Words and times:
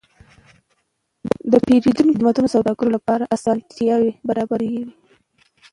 د 1.51 1.53
پیرودونکو 1.65 2.17
خدمتونه 2.17 2.47
د 2.49 2.53
سوداګرو 2.55 2.95
لپاره 2.95 3.31
اسانتیاوې 3.35 4.11
برابروي. 4.27 4.83